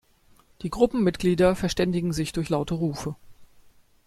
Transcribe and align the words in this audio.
Die 0.63 0.71
Gruppenmitglieder 0.71 1.55
verständigen 1.55 2.11
sich 2.11 2.31
durch 2.31 2.49
laute 2.49 2.73
Rufe. 2.73 3.15